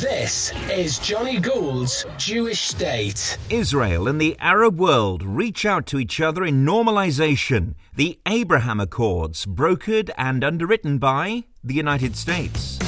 [0.00, 3.38] This is Johnny Gould's Jewish State.
[3.48, 7.76] Israel and the Arab world reach out to each other in normalization.
[7.94, 12.78] The Abraham Accords, brokered and underwritten by the United States.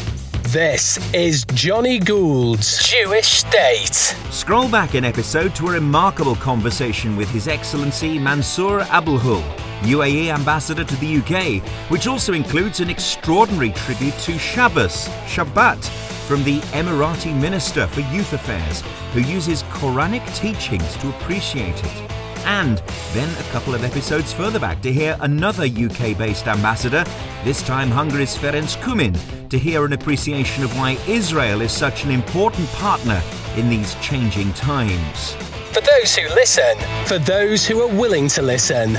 [0.49, 3.95] This is Johnny Gould's Jewish State.
[4.31, 9.43] Scroll back an episode to a remarkable conversation with His Excellency Mansour Abulhoul,
[9.81, 16.45] UAE ambassador to the UK, which also includes an extraordinary tribute to Shabbos, Shabbat, from
[16.45, 18.83] the Emirati Minister for Youth Affairs,
[19.15, 22.11] who uses Quranic teachings to appreciate it.
[22.45, 22.83] And
[23.15, 27.03] then a couple of episodes further back to hear another UK based ambassador,
[27.45, 29.17] this time Hungary's Ferenc Kumin,
[29.49, 33.23] to hear an appreciation of why Israel is such an important partner
[33.57, 35.33] in these changing times.
[35.73, 36.77] For those who listen,
[37.07, 38.93] for those who are willing to listen,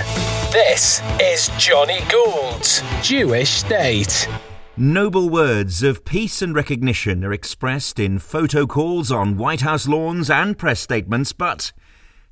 [0.52, 4.28] this is Johnny Gould's Jewish State.
[4.82, 10.30] Noble words of peace and recognition are expressed in photo calls on White House lawns
[10.30, 11.74] and press statements, but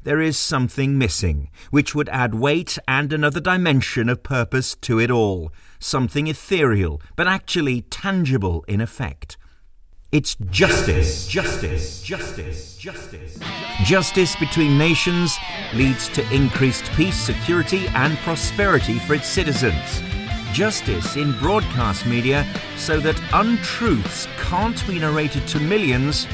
[0.03, 5.12] there is something missing, which would add weight and another dimension of purpose to it
[5.12, 5.52] all.
[5.80, 9.36] Something ethereal, but actually tangible in effect.
[10.14, 13.38] It's justice, justice, justice, justice.
[13.84, 15.36] Justice between nations
[15.73, 20.02] leads to increased peace, security, and prosperity for its citizens.
[20.53, 22.45] Justice in broadcast media
[22.78, 26.28] so that untruths can't be narrated to millions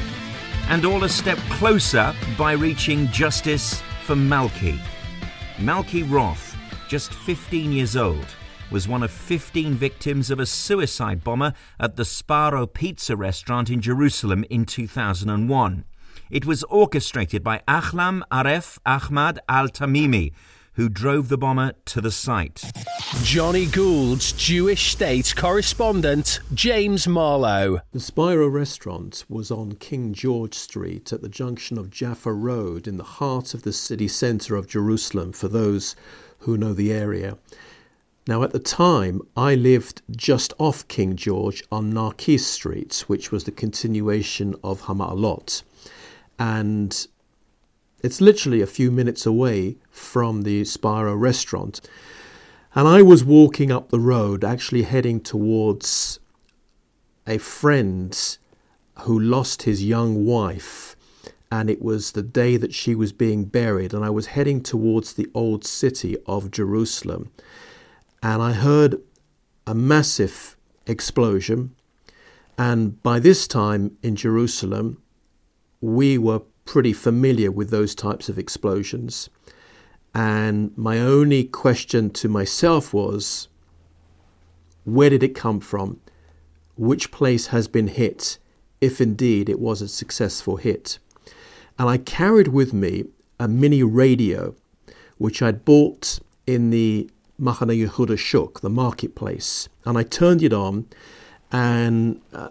[0.68, 4.78] and all a step closer by reaching justice for Malki.
[5.56, 6.56] Malki Roth,
[6.88, 8.26] just 15 years old,
[8.70, 13.80] was one of 15 victims of a suicide bomber at the Sbarro Pizza restaurant in
[13.80, 15.84] Jerusalem in 2001.
[16.30, 20.32] It was orchestrated by Ahlam Aref Ahmad Al Tamimi,
[20.74, 22.64] who drove the bomber to the site.
[23.22, 27.80] Johnny Gould's Jewish State correspondent, James Marlow.
[27.92, 32.96] The Sbarro restaurant was on King George Street at the junction of Jaffa Road in
[32.96, 35.94] the heart of the city centre of Jerusalem, for those
[36.38, 37.38] who know the area.
[38.26, 43.44] Now, at the time, I lived just off King George on Narkis Street, which was
[43.44, 45.62] the continuation of Hama'alot.
[46.38, 47.06] And
[48.04, 51.80] it's literally a few minutes away from the Sbarro restaurant.
[52.74, 56.20] And I was walking up the road, actually heading towards
[57.26, 58.38] a friend
[59.00, 60.96] who lost his young wife.
[61.50, 63.94] And it was the day that she was being buried.
[63.94, 67.30] And I was heading towards the old city of Jerusalem.
[68.22, 69.00] And I heard
[69.66, 71.74] a massive explosion.
[72.58, 75.00] And by this time in Jerusalem,
[75.80, 79.28] we were pretty familiar with those types of explosions.
[80.14, 83.48] And my only question to myself was
[84.84, 86.00] where did it come from?
[86.76, 88.38] Which place has been hit,
[88.80, 90.98] if indeed it was a successful hit?
[91.78, 93.04] And I carried with me
[93.40, 94.54] a mini radio,
[95.18, 97.10] which I'd bought in the
[97.40, 99.68] Machane Yehuda Shuk, the marketplace.
[99.84, 100.86] And I turned it on,
[101.50, 102.48] and uh,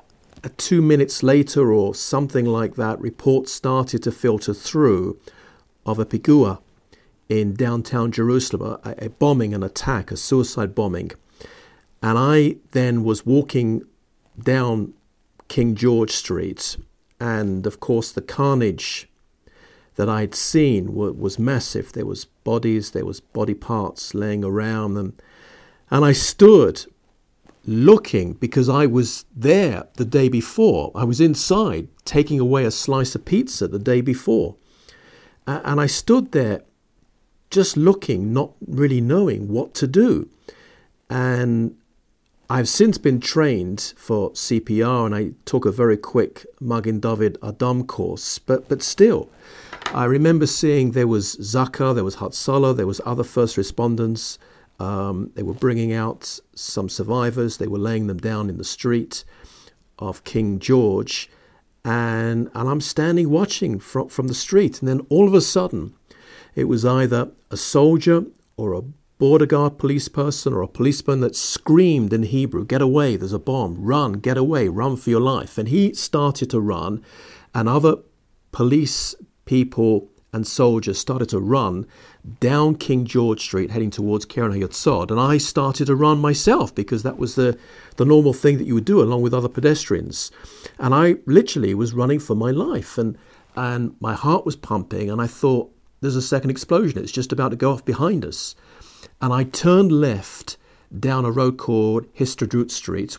[0.50, 5.20] two minutes later or something like that, reports started to filter through
[5.86, 6.59] of a pigua
[7.30, 11.12] in downtown Jerusalem, a, a bombing, an attack, a suicide bombing.
[12.02, 13.84] And I then was walking
[14.42, 14.94] down
[15.48, 16.78] King George Street,
[17.20, 19.10] and of course the carnage
[19.96, 21.94] that I'd seen was massive.
[21.94, 25.14] There was bodies, there was body parts laying around, and
[25.90, 26.86] and I stood
[27.66, 30.91] looking because I was there the day before.
[30.96, 34.56] I was inside taking away a slice of pizza the day before.
[35.47, 36.62] And I stood there
[37.50, 40.29] just looking, not really knowing what to do.
[41.09, 41.75] And
[42.50, 47.88] I've since been trained for CPR and I took a very quick Magen David Adom
[47.88, 49.30] course, but, but still,
[49.94, 54.38] I remember seeing there was Zaka, there was Hatzalah, there was other first responders
[54.79, 57.57] um, they were bringing out some survivors.
[57.57, 59.23] They were laying them down in the street
[60.00, 61.29] of King George,
[61.85, 65.94] and and I'm standing watching from from the street, and then all of a sudden,
[66.56, 68.25] it was either a soldier
[68.57, 68.81] or a
[69.19, 73.15] border guard police person or a policeman that screamed in Hebrew, "Get away!
[73.15, 73.77] There's a bomb!
[73.80, 74.13] Run!
[74.13, 74.68] Get away!
[74.68, 77.01] Run for your life!" And he started to run,
[77.53, 77.98] and other
[78.51, 79.15] police
[79.45, 81.86] people and soldiers started to run
[82.40, 85.12] down King George Street heading towards Keren Hayesod.
[85.12, 87.58] And I started to run myself because that was the,
[87.98, 90.31] the normal thing that you would do along with other pedestrians.
[90.80, 92.98] And I literally was running for my life.
[92.98, 93.18] And,
[93.56, 95.10] and my heart was pumping.
[95.10, 97.00] And I thought, there's a second explosion.
[97.02, 98.56] It's just about to go off behind us.
[99.22, 100.58] And I turned left
[100.98, 103.18] down a road called Histadrut Street,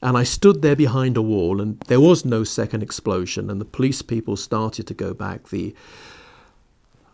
[0.00, 3.50] And I stood there behind a wall, and there was no second explosion.
[3.50, 5.48] And the police people started to go back.
[5.48, 5.74] The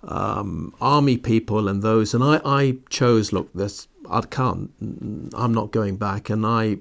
[0.08, 4.70] um, army people and those, and I, I chose, look, this I can't,
[5.34, 6.30] I'm not going back.
[6.30, 6.78] And I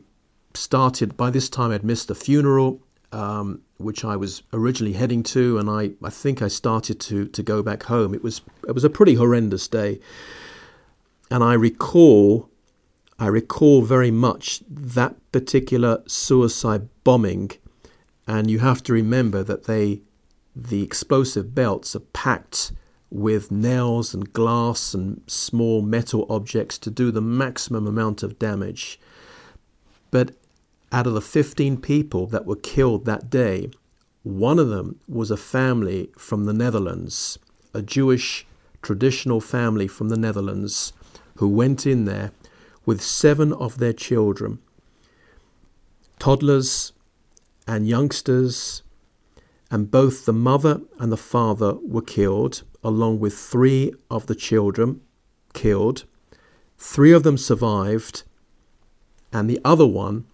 [0.54, 1.18] started.
[1.18, 2.82] By this time, I'd missed the funeral,
[3.12, 7.44] um, which I was originally heading to, and I, I think I started to to
[7.44, 8.14] go back home.
[8.14, 10.00] It was it was a pretty horrendous day,
[11.32, 12.50] and I recall
[13.20, 17.52] I recall very much that particular suicide bombing,
[18.28, 20.02] and you have to remember that they,
[20.56, 22.74] the explosive belts are packed
[23.14, 29.00] with nails and glass and small metal objects to do the maximum amount of damage.
[30.10, 30.32] But
[30.92, 33.70] out of the 15 people that were killed that day,
[34.24, 37.38] one of them was a family from the Netherlands,
[37.72, 38.48] a Jewish
[38.82, 40.92] traditional family from the Netherlands
[41.36, 42.32] who went in there
[42.84, 44.58] with seven of their children,
[46.18, 46.94] toddlers
[47.68, 48.82] and youngsters,
[49.70, 55.02] and both the mother and the father were killed, along with three of the children
[55.54, 56.06] killed.
[56.78, 58.24] Three of them survived,
[59.32, 60.26] and the other one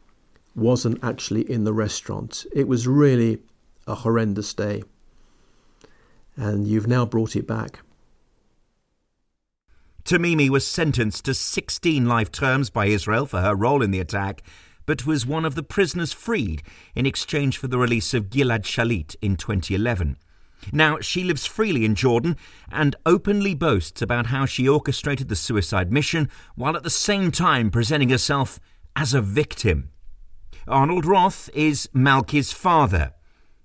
[0.56, 2.46] wasn't actually in the restaurant.
[2.54, 3.40] It was really
[3.88, 4.84] a horrendous day,
[6.36, 7.82] and you've now brought it back.
[10.04, 14.42] Tamimi was sentenced to 16 life terms by Israel for her role in the attack,
[14.88, 16.64] but was one of the prisoners freed
[16.96, 20.18] in exchange for the release of Gilad Shalit in 2011.
[20.72, 22.36] Now, she lives freely in Jordan
[22.72, 27.72] and openly boasts about how she orchestrated the suicide mission while at the same time
[27.72, 28.60] presenting herself
[28.96, 29.90] as a victim.
[30.68, 33.14] Arnold Roth is Malki's father,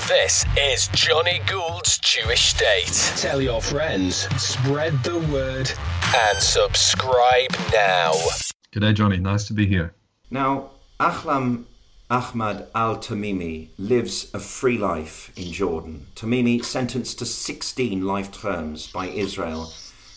[0.09, 3.13] This is Johnny Gould's Jewish State.
[3.21, 5.71] Tell your friends, spread the word,
[6.17, 8.13] and subscribe now.
[8.73, 9.19] G'day, Johnny.
[9.19, 9.95] Nice to be here.
[10.31, 11.65] Now, Ahlam
[12.09, 16.07] Ahmad al Tamimi lives a free life in Jordan.
[16.15, 19.73] Tamimi sentenced to 16 life terms by Israel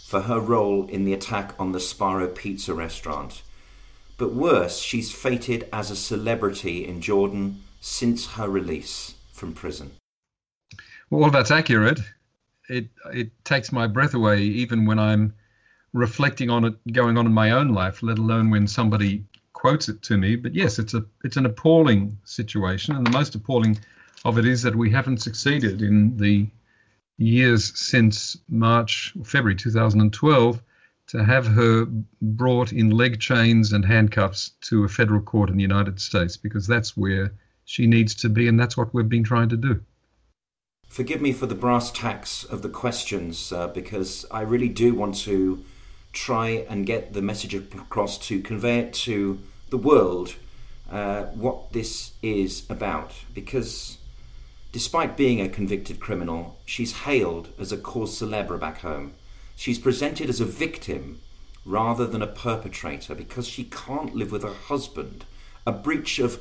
[0.06, 3.42] for her role in the attack on the Sbarro Pizza restaurant.
[4.20, 9.92] But worse, she's fated as a celebrity in Jordan since her release from prison.
[11.10, 12.02] Well, that's accurate.
[12.68, 15.34] It it takes my breath away even when I'm
[15.94, 19.24] reflecting on it going on in my own life, let alone when somebody
[19.54, 20.36] quotes it to me.
[20.36, 23.80] But yes, it's a it's an appalling situation, and the most appalling
[24.26, 26.46] of it is that we haven't succeeded in the
[27.18, 30.62] years since March, February 2012,
[31.10, 31.86] to have her
[32.22, 36.68] brought in leg chains and handcuffs to a federal court in the United States, because
[36.68, 37.34] that's where
[37.66, 39.82] she needs to be, and that's what we've been trying to do.
[40.88, 45.16] Forgive me for the brass tacks of the questions, uh, because I really do want
[45.18, 45.64] to
[46.12, 49.40] try and get the message across to convey it to
[49.70, 50.36] the world
[50.92, 53.98] uh, what this is about because
[54.72, 59.14] despite being a convicted criminal, she's hailed as a cause celebre back home.
[59.60, 61.20] She's presented as a victim
[61.66, 65.26] rather than a perpetrator because she can't live with her husband.
[65.68, 66.40] A breach of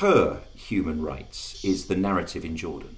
[0.00, 2.96] her human rights is the narrative in Jordan.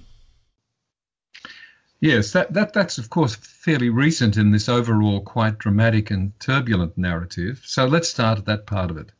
[1.99, 6.97] Yes, that, that that's of course fairly recent in this overall quite dramatic and turbulent
[6.97, 7.61] narrative.
[7.63, 9.11] So let's start at that part of it.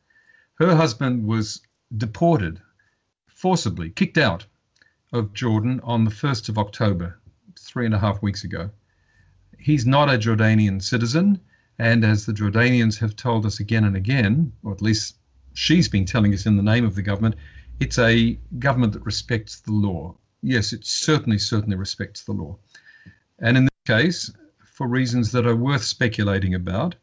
[0.56, 1.62] Her husband was
[1.96, 2.60] deported,
[3.28, 4.48] forcibly kicked out
[5.14, 7.20] of Jordan on the 1st of October,
[7.60, 8.72] three and a half weeks ago.
[9.62, 11.40] He's not a Jordanian citizen,
[11.78, 15.18] and as the Jordanians have told us again and again, or at least
[15.54, 17.36] she's been telling us in the name of the government,
[17.80, 20.16] it's a government that respects the law.
[20.42, 22.58] Yes, it certainly, certainly respects the law.
[23.40, 24.32] And in this case,
[24.64, 26.96] for reasons that are worth speculating about,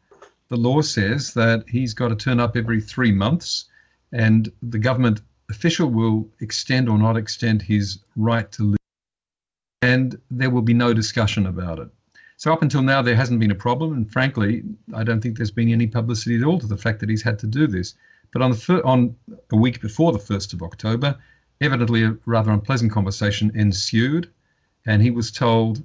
[0.49, 3.65] the law says that he's got to turn up every three months
[4.11, 8.79] and the government official will extend or not extend his right to live.
[9.81, 11.89] And there will be no discussion about it.
[12.39, 13.91] So up until now, there hasn't been a problem.
[13.91, 14.63] And frankly,
[14.95, 17.37] I don't think there's been any publicity at all to the fact that he's had
[17.39, 17.95] to do this.
[18.31, 19.13] But on the fir- on
[19.51, 21.17] a week before the first of October,
[21.59, 24.31] evidently a rather unpleasant conversation ensued,
[24.85, 25.83] and he was told,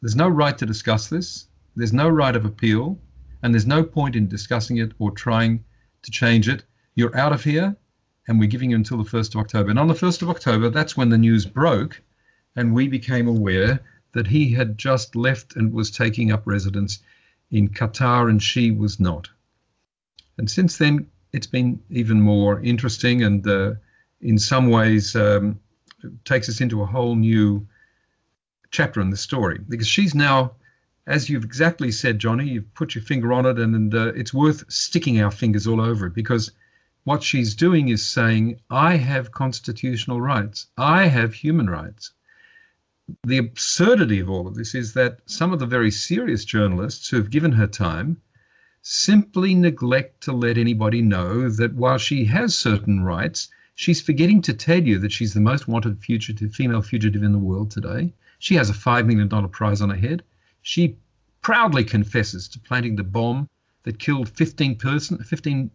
[0.00, 1.48] "There's no right to discuss this.
[1.74, 3.00] There's no right of appeal,
[3.42, 5.64] and there's no point in discussing it or trying
[6.02, 6.62] to change it.
[6.94, 7.74] You're out of here,
[8.28, 10.70] and we're giving you until the first of October." And on the first of October,
[10.70, 12.00] that's when the news broke,
[12.54, 13.80] and we became aware
[14.16, 17.00] that he had just left and was taking up residence
[17.50, 19.28] in Qatar, and she was not.
[20.38, 23.74] And since then, it's been even more interesting and uh,
[24.22, 25.60] in some ways um,
[26.24, 27.68] takes us into a whole new
[28.70, 29.58] chapter in the story.
[29.68, 30.52] Because she's now
[31.06, 34.34] as you've exactly said johnny you've put your finger on it and, and uh, it's
[34.34, 36.50] worth sticking our fingers all over it because
[37.04, 40.66] what she's doing is saying i have constitutional rights.
[40.76, 42.10] I have human rights
[43.24, 47.16] the absurdity of all of this is that some of the very serious journalists who
[47.16, 48.20] have given her time
[48.82, 54.54] simply neglect to let anybody know that while she has certain rights, she's forgetting to
[54.54, 58.12] tell you that she's the most wanted fugitive, female fugitive in the world today.
[58.38, 60.22] She has a $5 million prize on her head.
[60.62, 60.96] She
[61.42, 63.48] proudly confesses to planting the bomb
[63.84, 65.70] that killed 15, person, 15,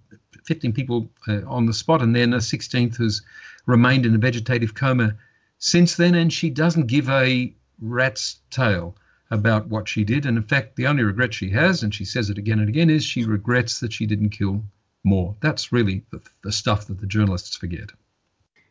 [0.46, 3.22] 15 people uh, on the spot, and then a 16th who's
[3.66, 5.16] remained in a vegetative coma
[5.62, 8.96] since then, and she doesn't give a rat's tail
[9.30, 10.26] about what she did.
[10.26, 12.90] And in fact, the only regret she has, and she says it again and again,
[12.90, 14.64] is she regrets that she didn't kill
[15.04, 15.36] more.
[15.40, 17.92] That's really the, the stuff that the journalists forget.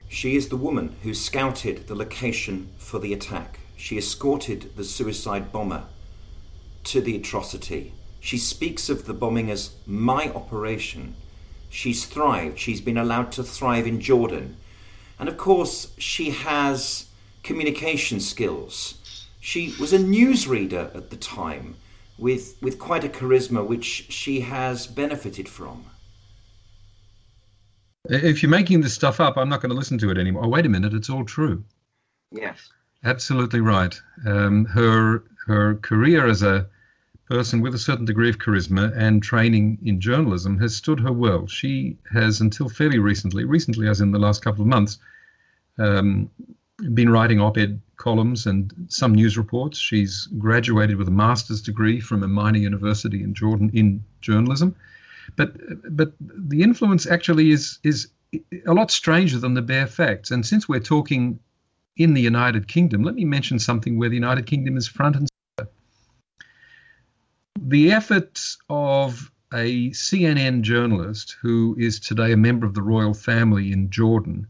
[0.09, 3.61] She is the woman who scouted the location for the attack.
[3.77, 5.85] She escorted the suicide bomber
[6.85, 7.95] to the atrocity.
[8.19, 11.15] She speaks of the bombing as my operation.
[11.71, 12.59] She's thrived.
[12.59, 14.57] She's been allowed to thrive in Jordan.
[15.21, 17.07] And of course, she has
[17.45, 19.01] communication skills
[19.41, 21.77] she was a newsreader at the time
[22.19, 25.87] with, with quite a charisma which she has benefited from.
[28.05, 30.45] If you're making this stuff up, I'm not going to listen to it anymore.
[30.45, 31.65] Oh, wait a minute, it's all true.
[32.31, 32.71] Yes.
[33.03, 33.99] Absolutely right.
[34.27, 36.69] Um, her her career as a
[37.31, 41.47] person with a certain degree of charisma and training in journalism has stood her well.
[41.47, 44.99] She has, until fairly recently, recently as in the last couple of months,
[45.79, 46.29] um,
[46.93, 49.79] been writing op-ed columns and some news reports.
[49.79, 54.75] She's graduated with a master's degree from a minor university in Jordan in journalism.
[55.37, 55.53] But
[55.97, 58.09] but the influence actually is is
[58.67, 60.33] a lot stranger than the bare facts.
[60.33, 61.39] And since we're talking
[61.97, 65.30] in the United Kingdom, let me mention something where the United Kingdom is front and.
[67.71, 73.71] The efforts of a CNN journalist who is today a member of the royal family
[73.71, 74.49] in Jordan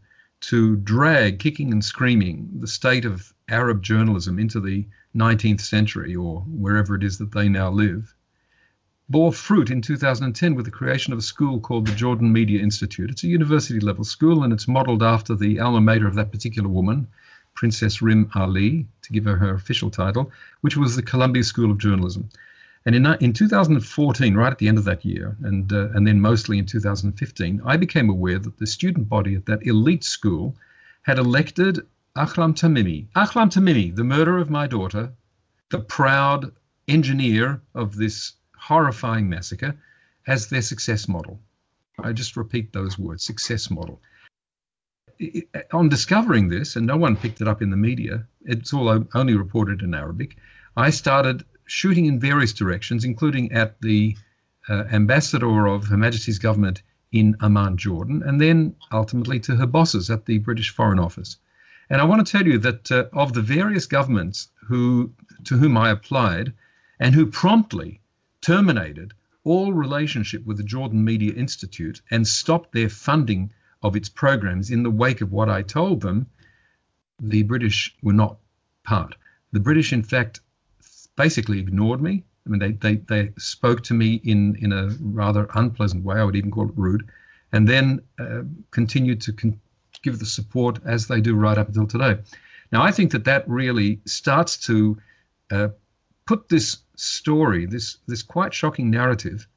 [0.49, 6.39] to drag, kicking and screaming, the state of Arab journalism into the 19th century or
[6.47, 8.15] wherever it is that they now live,
[9.07, 13.11] bore fruit in 2010 with the creation of a school called the Jordan Media Institute.
[13.11, 16.69] It's a university level school and it's modeled after the alma mater of that particular
[16.69, 17.07] woman,
[17.53, 21.77] Princess Rym Ali, to give her her official title, which was the Columbia School of
[21.77, 22.27] Journalism.
[22.85, 26.19] And in, in 2014, right at the end of that year, and, uh, and then
[26.19, 30.55] mostly in 2015, I became aware that the student body at that elite school
[31.03, 31.85] had elected
[32.15, 33.07] Ahlam Tamimi.
[33.15, 35.13] Ahlam Tamimi, the murderer of my daughter,
[35.69, 36.51] the proud
[36.87, 39.77] engineer of this horrifying massacre,
[40.27, 41.39] as their success model.
[41.99, 44.01] I just repeat those words success model.
[45.71, 49.35] on discovering this, and no one picked it up in the media, it's all only
[49.35, 50.37] reported in Arabic,
[50.75, 54.17] I started shooting in various directions, including at the
[54.69, 60.09] uh, ambassador of Her Majesty's government in Amman, Jordan, and then ultimately to her bosses
[60.09, 61.37] at the British Foreign Office.
[61.89, 65.11] And I want to tell you that uh, of the various governments who
[65.43, 66.53] to whom I applied
[66.99, 67.99] and who promptly
[68.41, 69.13] terminated
[69.43, 73.51] all relationship with the Jordan Media Institute and stopped their funding
[73.81, 76.27] of its programs in the wake of what I told them,
[77.19, 78.37] the British were not
[78.83, 79.15] part.
[79.51, 80.39] The British, in fact,
[81.25, 82.23] basically ignored me.
[82.45, 86.17] I mean, they, they, they spoke to me in, in a rather unpleasant way.
[86.17, 87.03] I would even call it rude.
[87.53, 89.59] And then uh, continued to con-
[90.01, 92.13] give the support as they do right up until today.
[92.71, 94.97] Now, I think that that really starts to
[95.51, 95.67] uh,
[96.25, 99.47] put this story, this, this quite shocking narrative,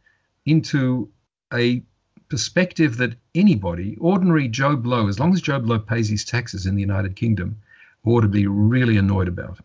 [0.44, 1.09] into
[1.52, 1.83] a
[2.28, 6.75] perspective that anybody, ordinary Joe Blow, as long as Joe Blow pays his taxes in
[6.75, 7.56] the United Kingdom,
[8.04, 9.61] ought to be really annoyed about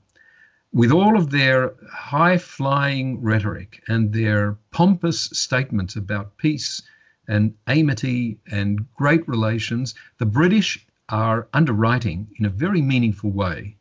[0.72, 6.82] with all of their high flying rhetoric and their pompous statements about peace
[7.28, 13.76] and amity and great relations, the British are underwriting in a very meaningful way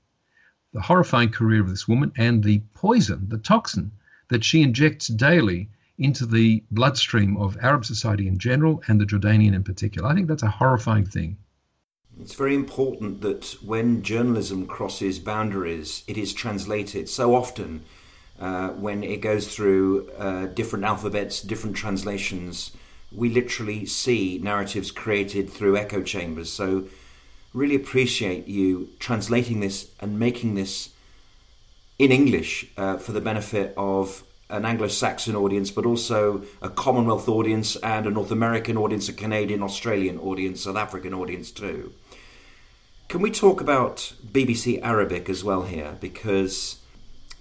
[0.73, 3.90] the horrifying career of this woman and the poison, the toxin
[4.28, 9.54] that she injects daily into the bloodstream of Arab society in general and the Jordanian
[9.54, 10.09] in particular.
[10.09, 11.38] I think that's a horrifying thing.
[12.21, 17.09] It's very important that when journalism crosses boundaries, it is translated.
[17.09, 17.85] So often,
[18.41, 22.73] uh, when it goes through uh, different alphabets, different translations,
[23.13, 26.51] we literally see narratives created through echo chambers.
[26.51, 26.87] So,
[27.55, 30.91] really appreciate you translating this and making this
[31.99, 37.28] in English uh, for the benefit of an Anglo Saxon audience, but also a Commonwealth
[37.28, 41.93] audience and a North American audience, a Canadian, Australian audience, South African audience too.
[43.09, 45.97] Can we talk about BBC Arabic as well here?
[46.00, 46.76] Because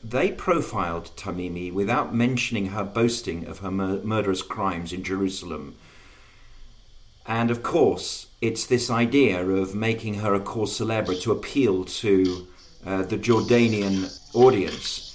[0.03, 5.75] they profiled Tamimi without mentioning her boasting of her mur- murderous crimes in Jerusalem.
[7.25, 12.47] And of course, it's this idea of making her a cause celebre to appeal to
[12.85, 15.06] uh, the Jordanian audience.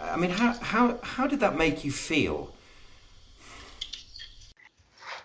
[0.00, 2.54] I mean, how, how, how did that make you feel?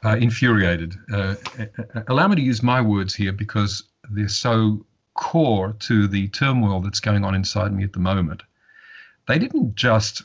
[0.04, 0.96] Uh, infuriated.
[1.12, 1.36] Uh,
[2.08, 7.00] allow me to use my words here because they're so core to the turmoil that's
[7.00, 8.44] going on inside me at the moment.
[9.28, 10.24] They didn't just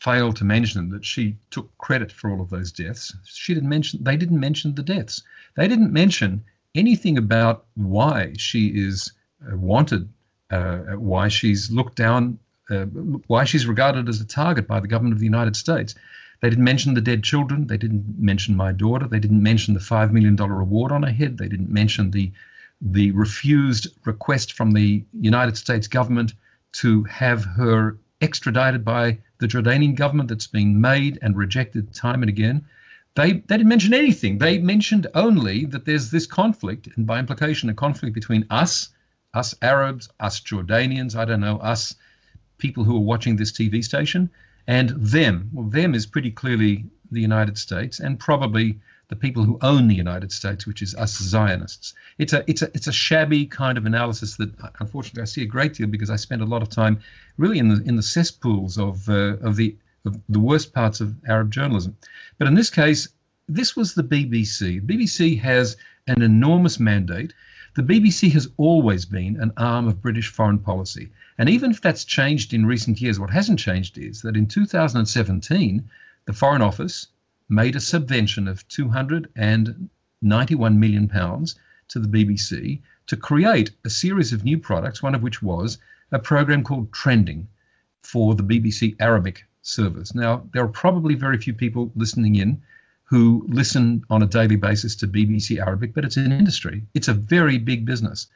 [0.00, 3.14] fail to mention that she took credit for all of those deaths.
[3.24, 5.22] She didn't mention they didn't mention the deaths.
[5.56, 9.12] They didn't mention anything about why she is
[9.42, 10.08] uh, wanted,
[10.50, 12.38] uh, why she's looked down,
[12.70, 12.84] uh,
[13.26, 15.94] why she's regarded as a target by the government of the United States.
[16.40, 17.66] They didn't mention the dead children.
[17.66, 19.08] They didn't mention my daughter.
[19.08, 21.38] They didn't mention the $5 million reward on her head.
[21.38, 22.32] They didn't mention the,
[22.80, 26.34] the refused request from the United States government
[26.74, 32.28] to have her extradited by the Jordanian government that's been made and rejected time and
[32.28, 32.66] again.
[33.14, 34.38] They, they didn't mention anything.
[34.38, 38.90] They mentioned only that there's this conflict, and by implication, a conflict between us,
[39.34, 41.96] us Arabs, us Jordanians, I don't know, us
[42.58, 44.30] people who are watching this TV station,
[44.66, 45.50] and them.
[45.52, 49.94] Well, them is pretty clearly the United States and probably the people who own the
[49.94, 51.94] United States, which is us Zionists.
[52.18, 54.50] It's a it's a it's a shabby kind of analysis that
[54.80, 57.00] unfortunately I see a great deal because I spend a lot of time
[57.38, 61.14] really in the in the cesspools of uh, of the of the worst parts of
[61.26, 61.96] Arab journalism.
[62.38, 63.08] But in this case,
[63.48, 64.84] this was the BBC.
[64.84, 67.32] BBC has an enormous mandate.
[67.76, 71.10] The BBC has always been an arm of British foreign policy.
[71.38, 75.88] And even if that's changed in recent years, what hasn't changed is that in 2017,
[76.24, 77.06] the Foreign Office
[77.48, 81.54] made a subvention of 291 million pounds
[81.88, 85.78] to the BBC to create a series of new products, one of which was
[86.12, 87.46] a program called Trending
[88.02, 90.14] for the BBC Arabic service.
[90.14, 92.60] Now, there are probably very few people listening in
[93.04, 96.82] who listen on a daily basis to BBC Arabic, but it's an industry.
[96.94, 98.26] It's a very big business.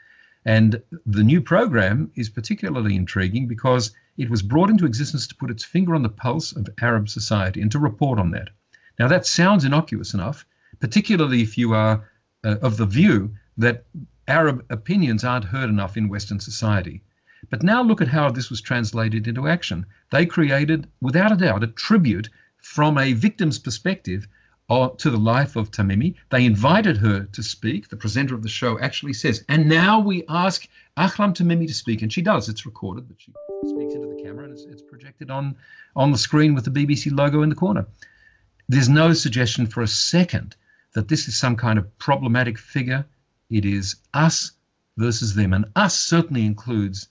[0.44, 5.50] And the new program is particularly intriguing because it was brought into existence to put
[5.50, 8.50] its finger on the pulse of Arab society and to report on that.
[8.98, 10.44] Now, that sounds innocuous enough,
[10.80, 12.08] particularly if you are
[12.44, 13.86] uh, of the view that
[14.26, 17.02] Arab opinions aren't heard enough in Western society.
[17.50, 19.86] But now look at how this was translated into action.
[20.10, 24.28] They created, without a doubt, a tribute from a victim's perspective
[24.72, 26.14] to the life of Tamimi.
[26.30, 27.88] They invited her to speak.
[27.88, 32.02] The presenter of the show actually says, and now we ask Ahlam Tamimi to speak.
[32.02, 32.48] And she does.
[32.48, 33.32] It's recorded, but she
[33.66, 35.56] speaks into the camera and it's, it's projected on,
[35.94, 37.86] on the screen with the BBC logo in the corner.
[38.68, 40.56] There's no suggestion for a second
[40.94, 43.04] that this is some kind of problematic figure.
[43.50, 44.52] It is us
[44.96, 45.52] versus them.
[45.52, 47.08] And us certainly includes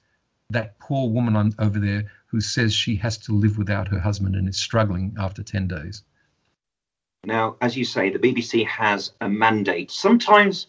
[0.49, 4.35] that poor woman on, over there who says she has to live without her husband
[4.35, 6.01] and is struggling after 10 days.
[7.23, 9.91] Now, as you say, the BBC has a mandate.
[9.91, 10.67] Sometimes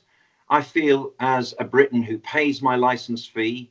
[0.50, 3.70] I feel, as a Briton who pays my license fee,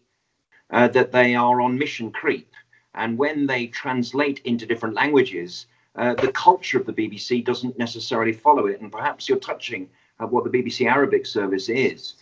[0.71, 2.51] uh, that they are on mission creep.
[2.95, 8.33] And when they translate into different languages, uh, the culture of the BBC doesn't necessarily
[8.33, 8.81] follow it.
[8.81, 9.87] And perhaps you're touching
[10.19, 12.15] at what the BBC Arabic service is.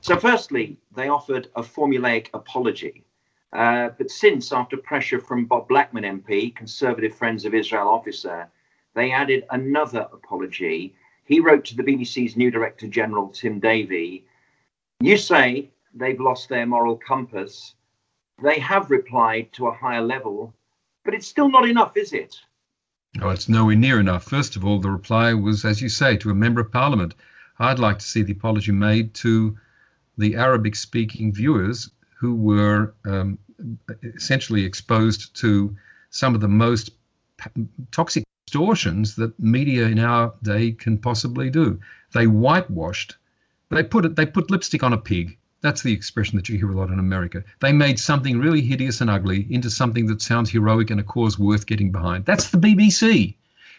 [0.00, 3.04] So, firstly, they offered a formulaic apology.
[3.52, 8.50] Uh, but since, after pressure from Bob Blackman MP, Conservative Friends of Israel officer,
[8.94, 10.94] they added another apology.
[11.24, 14.24] He wrote to the BBC's new Director General, Tim Davie
[15.00, 17.74] You say they've lost their moral compass.
[18.42, 20.54] They have replied to a higher level,
[21.04, 22.40] but it's still not enough, is it?
[23.20, 24.24] Oh, it's nowhere near enough.
[24.24, 27.14] First of all, the reply was, as you say, to a member of parliament.
[27.58, 29.56] I'd like to see the apology made to
[30.16, 33.38] the Arabic speaking viewers who were um,
[34.02, 35.76] essentially exposed to
[36.10, 36.90] some of the most
[37.90, 41.80] toxic distortions that media in our day can possibly do.
[42.12, 43.16] They whitewashed,
[43.70, 45.38] they put it, they put lipstick on a pig.
[45.62, 47.44] That's the expression that you hear a lot in America.
[47.60, 51.38] They made something really hideous and ugly into something that sounds heroic and a cause
[51.38, 52.26] worth getting behind.
[52.26, 53.36] That's the BBC.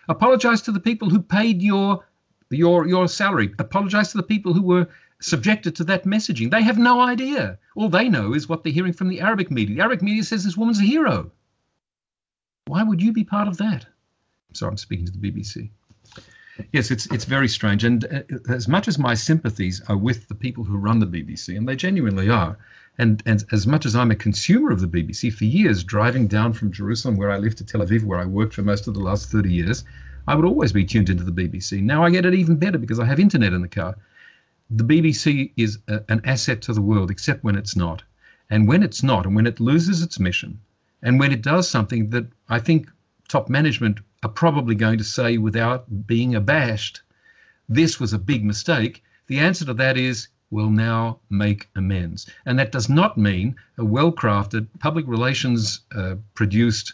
[0.07, 2.03] Apologize to the people who paid your
[2.49, 3.53] your your salary.
[3.59, 4.87] Apologize to the people who were
[5.21, 6.49] subjected to that messaging.
[6.49, 7.59] They have no idea.
[7.75, 9.75] All they know is what they're hearing from the Arabic media.
[9.75, 11.31] The Arabic media says this woman's a hero.
[12.65, 13.85] Why would you be part of that?
[14.53, 15.69] Sorry, I'm speaking to the BBC.
[16.71, 17.83] Yes, it's it's very strange.
[17.83, 21.57] And uh, as much as my sympathies are with the people who run the BBC,
[21.57, 22.57] and they genuinely are,
[22.97, 26.53] and, and as much as I'm a consumer of the BBC for years, driving down
[26.53, 28.99] from Jerusalem, where I live, to Tel Aviv, where I worked for most of the
[28.99, 29.83] last 30 years,
[30.27, 31.81] I would always be tuned into the BBC.
[31.81, 33.97] Now I get it even better because I have internet in the car.
[34.69, 38.03] The BBC is a, an asset to the world, except when it's not.
[38.49, 40.59] And when it's not, and when it loses its mission,
[41.01, 42.91] and when it does something that I think
[43.27, 47.01] top management are probably going to say without being abashed,
[47.67, 52.29] this was a big mistake, the answer to that is we'll now make amends.
[52.45, 56.93] And that does not mean a well crafted, public relations uh, produced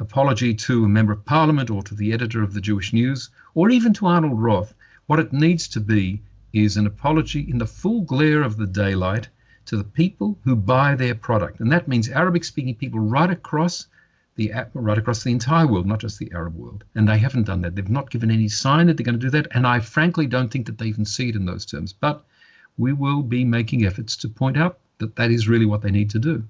[0.00, 3.70] apology to a member of parliament or to the editor of the Jewish News or
[3.70, 4.74] even to Arnold Roth.
[5.06, 9.28] What it needs to be is an apology in the full glare of the daylight
[9.66, 11.60] to the people who buy their product.
[11.60, 13.86] And that means Arabic speaking people right across
[14.38, 16.84] the right across the entire world, not just the Arab world.
[16.94, 17.74] And they haven't done that.
[17.74, 19.48] They've not given any sign that they're going to do that.
[19.50, 21.92] And I frankly don't think that they even see it in those terms.
[21.92, 22.24] But
[22.78, 26.08] we will be making efforts to point out that that is really what they need
[26.10, 26.44] to do.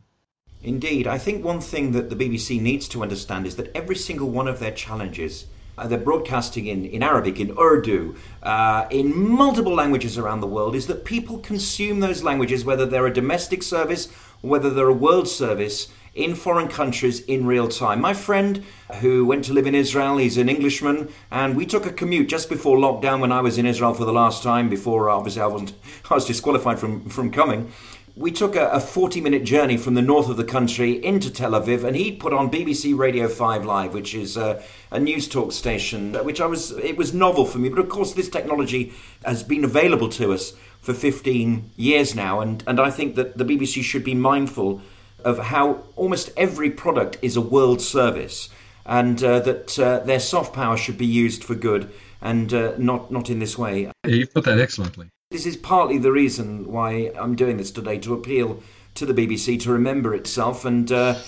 [0.62, 1.06] Indeed.
[1.06, 4.48] I think one thing that the BBC needs to understand is that every single one
[4.48, 5.46] of their challenges,
[5.78, 10.74] uh, they're broadcasting in, in Arabic, in Urdu, uh, in multiple languages around the world,
[10.74, 14.08] is that people consume those languages, whether they're a domestic service
[14.40, 18.00] whether they're a world service, in foreign countries in real time.
[18.00, 18.64] My friend
[19.00, 22.48] who went to live in Israel, he's an Englishman, and we took a commute just
[22.48, 25.46] before lockdown when I was in Israel for the last time, before uh, obviously I
[25.46, 25.74] wasn't
[26.10, 27.72] I was disqualified from, from coming.
[28.16, 31.52] We took a, a 40 minute journey from the north of the country into Tel
[31.52, 35.52] Aviv, and he put on BBC Radio 5 Live, which is a, a news talk
[35.52, 37.68] station, which I was, it was novel for me.
[37.68, 38.92] But of course, this technology
[39.24, 43.44] has been available to us for 15 years now, and, and I think that the
[43.44, 44.80] BBC should be mindful
[45.24, 48.48] of how almost every product is a world service
[48.86, 53.10] and uh, that uh, their soft power should be used for good and uh, not,
[53.10, 53.90] not in this way.
[54.06, 55.08] You put that excellently.
[55.30, 58.62] This is partly the reason why I'm doing this today to appeal
[58.94, 61.18] to the BBC to remember itself and uh,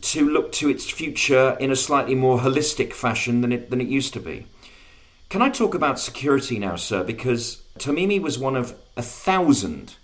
[0.00, 3.88] to look to its future in a slightly more holistic fashion than it, than it
[3.88, 4.46] used to be.
[5.28, 7.04] Can I talk about security now, sir?
[7.04, 9.96] Because Tamimi was one of a thousand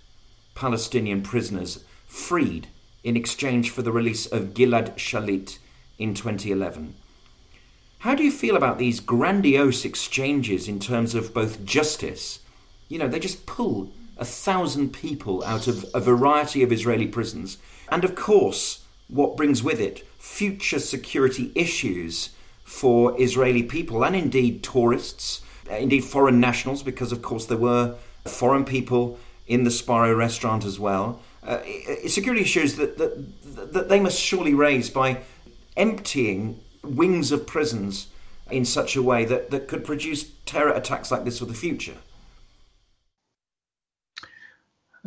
[0.55, 2.67] Palestinian prisoners freed
[3.03, 5.57] in exchange for the release of Gilad Shalit
[5.97, 6.95] in 2011.
[7.99, 12.39] How do you feel about these grandiose exchanges in terms of both justice?
[12.89, 17.57] You know, they just pull a thousand people out of a variety of Israeli prisons,
[17.89, 22.29] and of course, what brings with it future security issues
[22.63, 27.95] for Israeli people and indeed tourists, uh, indeed foreign nationals, because of course there were
[28.25, 31.59] foreign people in the Sbarro restaurant as well uh,
[32.07, 35.21] security issues that, that, that they must surely raise by
[35.75, 38.07] emptying wings of prisons
[38.49, 41.95] in such a way that, that could produce terror attacks like this for the future?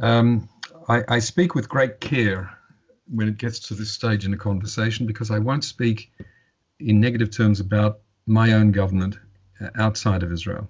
[0.00, 0.48] Um,
[0.88, 2.50] I, I, speak with great care
[3.08, 6.10] when it gets to this stage in a conversation because I won't speak
[6.80, 9.18] in negative terms about my own government
[9.60, 10.68] uh, outside of Israel.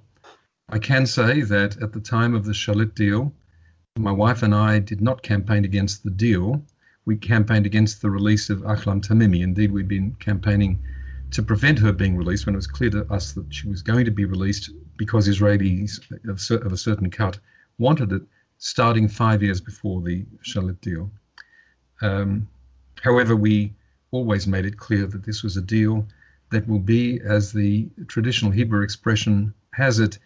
[0.68, 3.32] I can say that at the time of the Shalit deal,
[3.96, 6.60] my wife and I did not campaign against the deal.
[7.04, 9.42] We campaigned against the release of Ahlam Tamimi.
[9.42, 10.82] Indeed, we'd been campaigning
[11.30, 14.04] to prevent her being released when it was clear to us that she was going
[14.04, 17.38] to be released because Israelis of a certain cut
[17.78, 18.22] wanted it,
[18.58, 21.08] starting five years before the Shalit deal.
[22.02, 22.48] Um,
[23.00, 23.74] however, we
[24.10, 26.04] always made it clear that this was a deal
[26.50, 30.18] that will be, as the traditional Hebrew expression has it,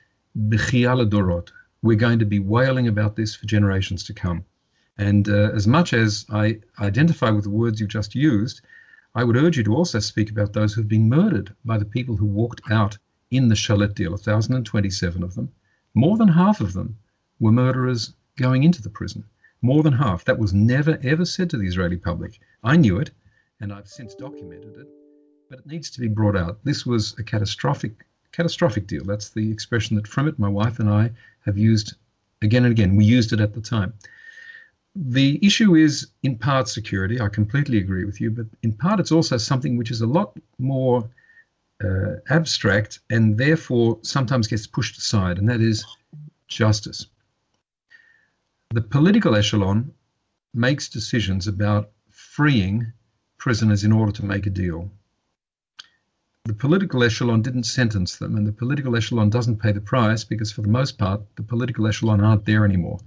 [0.48, 1.50] b'chial dorot,
[1.82, 4.44] we're going to be wailing about this for generations to come.
[4.96, 8.62] And uh, as much as I identify with the words you've just used,
[9.14, 12.16] I would urge you to also speak about those who've been murdered by the people
[12.16, 12.98] who walked out
[13.30, 15.50] in the Shalit deal, 1,027 of them.
[15.94, 16.96] More than half of them
[17.38, 19.24] were murderers going into the prison.
[19.62, 20.24] More than half.
[20.24, 22.40] That was never, ever said to the Israeli public.
[22.62, 23.10] I knew it,
[23.60, 24.88] and I've since documented it,
[25.48, 26.64] but it needs to be brought out.
[26.64, 29.04] This was a catastrophic catastrophic deal.
[29.04, 31.10] That's the expression that from it my wife and I
[31.48, 31.94] have used
[32.42, 32.96] again and again.
[32.96, 33.92] We used it at the time.
[34.94, 37.20] The issue is in part security.
[37.20, 40.37] I completely agree with you, but in part it's also something which is a lot
[40.58, 41.08] more
[41.84, 45.84] uh, abstract and therefore sometimes gets pushed aside, and that is
[46.48, 47.06] justice.
[48.70, 49.92] The political echelon
[50.54, 52.92] makes decisions about freeing
[53.38, 54.90] prisoners in order to make a deal
[56.48, 60.50] the political echelon didn't sentence them, and the political echelon doesn't pay the price because,
[60.50, 62.98] for the most part, the political echelon aren't there anymore.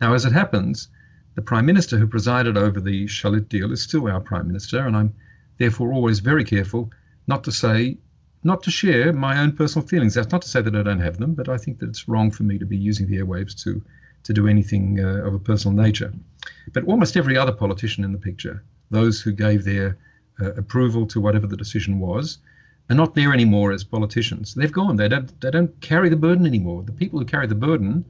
[0.00, 0.88] Now, as it happens,
[1.36, 4.96] the Prime Minister who presided over the Shalit deal is still our Prime Minister, and
[4.96, 5.14] I'm
[5.58, 6.90] therefore always very careful
[7.28, 7.98] not to say,
[8.42, 10.14] not to share my own personal feelings.
[10.14, 12.32] That's not to say that I don't have them, but I think that it's wrong
[12.32, 13.80] for me to be using the airwaves to,
[14.24, 16.12] to do anything uh, of a personal nature.
[16.72, 19.96] But almost every other politician in the picture, those who gave their
[20.40, 22.38] uh, approval to whatever the decision was,
[22.90, 24.54] are not there anymore as politicians.
[24.54, 24.96] They've gone.
[24.96, 25.40] They don't.
[25.40, 26.82] They don't carry the burden anymore.
[26.82, 28.04] The people who carry the burden,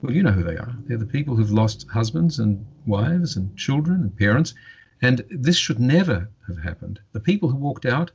[0.00, 0.74] well, you know who they are.
[0.86, 4.54] They're the people who've lost husbands and wives and children and parents,
[5.02, 7.00] and this should never have happened.
[7.12, 8.10] The people who walked out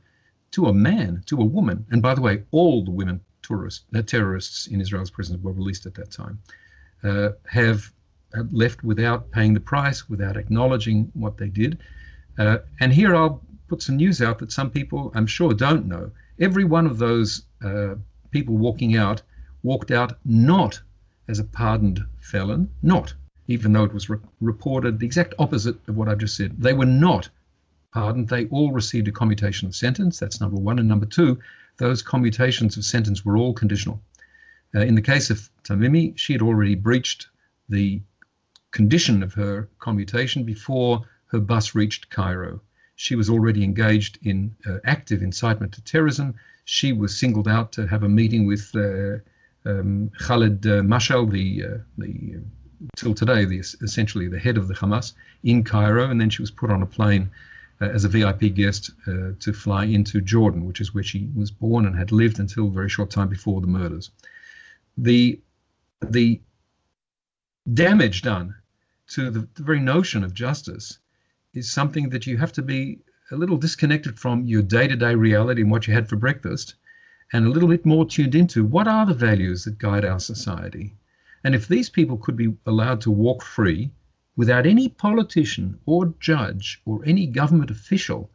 [0.52, 4.02] to a man, to a woman, and by the way, all the women tourists, uh,
[4.02, 6.38] terrorists in Israel's prisons were released at that time,
[7.04, 7.92] uh, have,
[8.34, 11.78] have left without paying the price, without acknowledging what they did.
[12.38, 16.10] Uh, and here I'll put some news out that some people, I'm sure, don't know.
[16.38, 17.94] Every one of those uh,
[18.30, 19.22] people walking out
[19.62, 20.80] walked out not
[21.28, 23.14] as a pardoned felon, not,
[23.48, 26.60] even though it was re- reported the exact opposite of what I've just said.
[26.60, 27.28] They were not
[27.92, 28.28] pardoned.
[28.28, 30.18] They all received a commutation of sentence.
[30.18, 30.78] That's number one.
[30.78, 31.38] And number two,
[31.78, 34.00] those commutations of sentence were all conditional.
[34.74, 37.28] Uh, in the case of Tamimi, she had already breached
[37.68, 38.00] the
[38.70, 42.60] condition of her commutation before her bus reached Cairo.
[42.96, 46.34] She was already engaged in uh, active incitement to terrorism.
[46.64, 49.18] She was singled out to have a meeting with uh,
[49.66, 54.66] um, Khalid uh, Mashal, the, uh, the uh, till today, the, essentially the head of
[54.68, 55.12] the Hamas,
[55.44, 57.30] in Cairo, and then she was put on a plane
[57.80, 61.50] uh, as a VIP guest uh, to fly into Jordan, which is where she was
[61.50, 64.10] born and had lived until a very short time before the murders.
[64.96, 65.38] The
[66.00, 66.40] the
[67.72, 68.54] damage done
[69.08, 70.98] to the, the very notion of justice
[71.56, 72.98] is something that you have to be
[73.30, 76.74] a little disconnected from your day to day reality and what you had for breakfast,
[77.32, 80.94] and a little bit more tuned into what are the values that guide our society.
[81.42, 83.90] And if these people could be allowed to walk free
[84.36, 88.30] without any politician or judge or any government official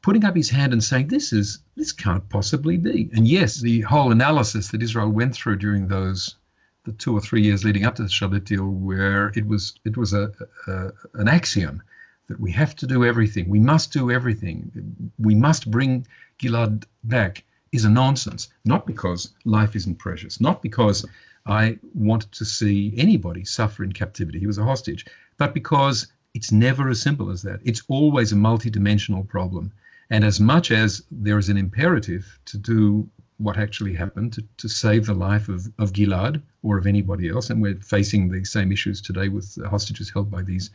[0.00, 3.10] putting up his hand and saying, This is this can't possibly be.
[3.12, 6.36] And yes, the whole analysis that Israel went through during those
[6.84, 9.96] the two or three years leading up to the Shalit deal, where it was it
[9.96, 10.32] was a,
[10.66, 11.82] a an axiom
[12.28, 16.06] that we have to do everything, we must do everything, we must bring
[16.38, 18.48] Gilad back is a nonsense.
[18.64, 21.06] Not because life isn't precious, not because
[21.46, 24.38] I wanted to see anybody suffer in captivity.
[24.38, 25.06] He was a hostage,
[25.38, 27.60] but because it's never as simple as that.
[27.64, 29.72] It's always a multidimensional problem.
[30.10, 33.08] And as much as there is an imperative to do
[33.38, 37.50] what actually happened to, to save the life of, of Gilad or of anybody else,
[37.50, 40.70] and we're facing the same issues today with hostages held by these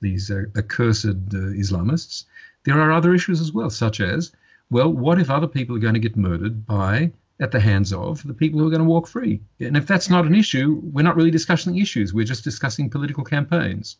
[0.00, 2.24] these uh, accursed uh, Islamists,
[2.64, 4.32] there are other issues as well, such as,
[4.70, 8.26] well, what if other people are going to get murdered by at the hands of
[8.26, 9.40] the people who are going to walk free?
[9.60, 12.12] And if that's not an issue, we're not really discussing issues.
[12.12, 13.96] We're just discussing political campaigns.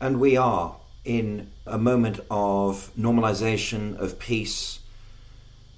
[0.00, 4.80] And we are in a moment of normalization of peace.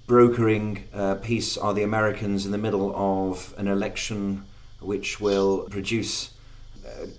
[0.06, 4.44] Brokering uh, peace are the Americans in the middle of an election
[4.80, 6.30] which will produce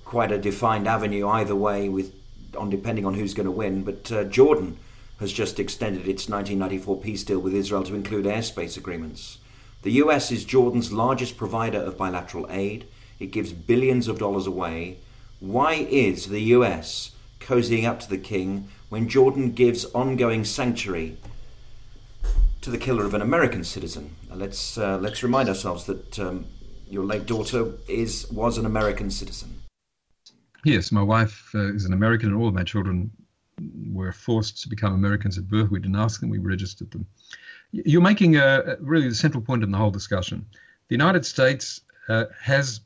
[0.06, 2.14] quite a defined avenue either way, with
[2.58, 3.84] on depending on who's going to win.
[3.84, 4.78] But uh, Jordan
[5.20, 9.40] has just extended its 1994 peace deal with Israel to include airspace agreements.
[9.84, 12.86] The US is Jordan's largest provider of bilateral aid.
[13.20, 14.98] It gives billions of dollars away.
[15.40, 21.18] Why is the US cozying up to the king when Jordan gives ongoing sanctuary
[22.62, 24.16] to the killer of an American citizen?
[24.34, 26.46] Let's uh, let's remind ourselves that um,
[26.90, 29.62] your late daughter is was an American citizen.
[30.68, 33.10] Yes, my wife uh, is an American, and all of my children
[33.90, 35.72] were forced to become Americans at birth.
[35.72, 37.06] We didn't ask them; we registered them.
[37.72, 40.46] You're making a, really the central point in the whole discussion.
[40.90, 42.82] The United States uh, has,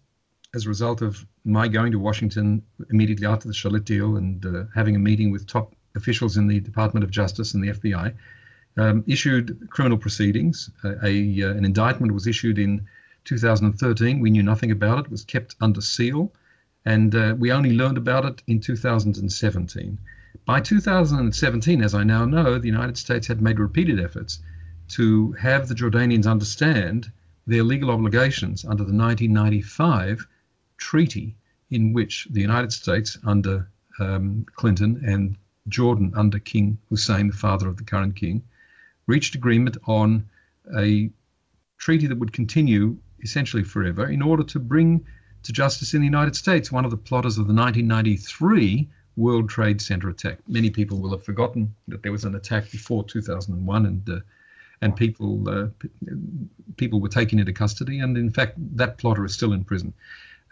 [0.54, 4.66] as a result of my going to Washington immediately after the Shalit deal and uh,
[4.76, 8.14] having a meeting with top officials in the Department of Justice and the FBI,
[8.78, 10.70] um, issued criminal proceedings.
[10.84, 12.86] A, uh, an indictment was issued in
[13.24, 14.20] 2013.
[14.20, 15.06] We knew nothing about it.
[15.06, 16.32] It was kept under seal,
[16.86, 20.00] and uh, we only learned about it in 2017.
[20.46, 24.40] By 2017, as I now know, the United States had made repeated efforts
[24.90, 27.12] to have the Jordanians understand
[27.48, 30.28] their legal obligations under the 1995
[30.78, 31.36] treaty,
[31.70, 37.68] in which the United States, under um, Clinton, and Jordan, under King Hussein, the father
[37.68, 38.44] of the current king,
[39.06, 40.26] reached agreement on
[40.76, 41.10] a
[41.78, 45.06] treaty that would continue essentially forever in order to bring
[45.44, 49.82] to justice in the United States one of the plotters of the 1993 World Trade
[49.82, 50.40] Center attack.
[50.48, 54.20] Many people will have forgotten that there was an attack before 2001, and uh,
[54.82, 55.68] and people uh,
[56.78, 59.94] people were taken into custody, and in fact, that plotter is still in prison.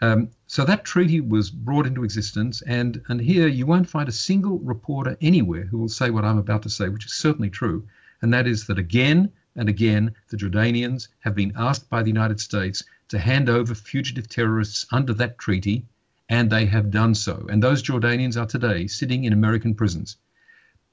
[0.02, 4.12] Um, so that treaty was brought into existence, and and here you won't find a
[4.12, 7.86] single reporter anywhere who will say what I'm about to say, which is certainly true,
[8.22, 12.40] and that is that again and again the Jordanians have been asked by the United
[12.40, 15.84] States to hand over fugitive terrorists under that treaty
[16.28, 17.46] and they have done so.
[17.50, 20.16] And those Jordanians are today sitting in American prisons.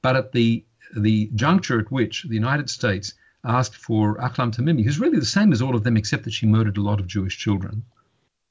[0.02, 0.64] But at the
[0.96, 5.52] the juncture at which the United States asked for Ahlam Tamimi, who's really the same
[5.52, 7.84] as all of them, except that she murdered a lot of Jewish children,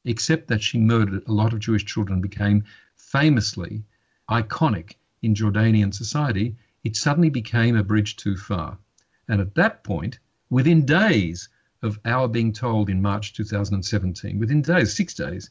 [0.06, 2.64] except that she murdered a lot of Jewish children, became
[2.96, 3.84] famously
[4.30, 8.78] iconic in Jordanian society, it suddenly became a bridge too far.
[9.28, 11.50] And at that point, within days
[11.82, 15.50] of our being told in March 2017, within days, six days,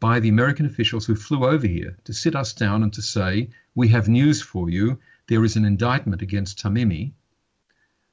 [0.00, 3.50] by the American officials who flew over here to sit us down and to say,
[3.74, 4.98] We have news for you.
[5.26, 7.12] There is an indictment against Tamimi.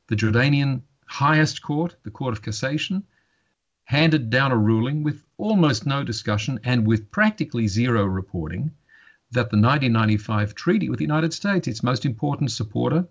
[0.08, 3.04] The Jordanian highest court, the Court of Cassation,
[3.86, 8.72] handed down a ruling with almost no discussion and with practically zero reporting
[9.32, 13.08] that the 1995 treaty with the United States, its most important supporter,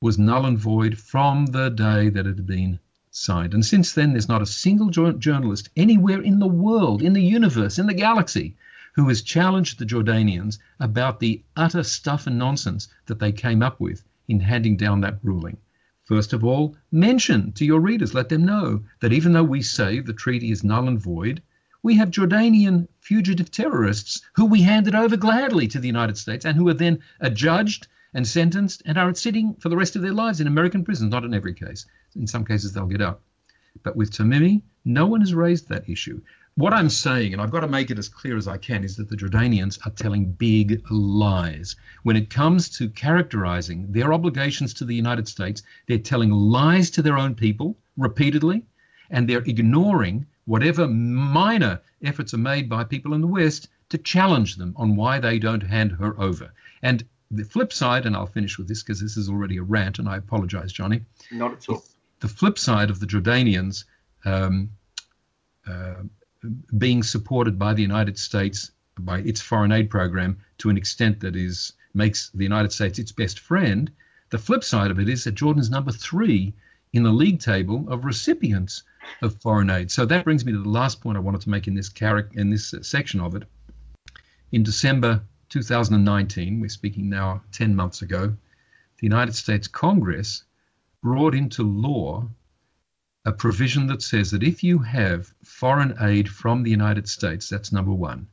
[0.00, 2.78] was null and void from the day that it had been
[3.10, 3.54] signed.
[3.54, 7.78] And since then, there's not a single journalist anywhere in the world, in the universe,
[7.78, 8.56] in the galaxy,
[8.94, 13.80] who has challenged the Jordanians about the utter stuff and nonsense that they came up
[13.80, 15.56] with in handing down that ruling.
[16.04, 20.00] First of all, mention to your readers, let them know that even though we say
[20.00, 21.42] the treaty is null and void,
[21.82, 26.56] we have Jordanian fugitive terrorists who we handed over gladly to the United States and
[26.56, 30.40] who are then adjudged and sentenced and are sitting for the rest of their lives
[30.40, 31.86] in American prisons, not in every case.
[32.16, 33.20] In some cases, they'll get out.
[33.82, 36.20] But with Tamimi, no one has raised that issue.
[36.56, 38.96] What I'm saying, and I've got to make it as clear as I can, is
[38.96, 41.76] that the Jordanians are telling big lies.
[42.02, 47.02] When it comes to characterizing their obligations to the United States, they're telling lies to
[47.02, 48.66] their own people repeatedly,
[49.10, 54.56] and they're ignoring whatever minor efforts are made by people in the West to challenge
[54.56, 56.52] them on why they don't hand her over.
[56.82, 59.98] And the flip side, and I'll finish with this because this is already a rant,
[59.98, 61.02] and I apologize, Johnny.
[61.30, 61.84] Not at all.
[62.20, 63.84] The flip side of the Jordanians
[64.24, 64.70] um,
[65.66, 66.02] uh,
[66.76, 71.36] being supported by the United States by its foreign aid program to an extent that
[71.36, 73.90] is makes the United States its best friend.
[74.30, 76.54] The flip side of it is that Jordan's number three
[76.92, 78.82] in the league table of recipients
[79.22, 79.90] of foreign aid.
[79.90, 82.28] So that brings me to the last point I wanted to make in this char-
[82.32, 83.44] in this section of it.
[84.52, 90.44] In December 2019, we're speaking now 10 months ago, the United States Congress
[91.02, 92.28] brought into law
[93.24, 97.72] a provision that says that if you have foreign aid from the United States, that's
[97.72, 98.28] number one,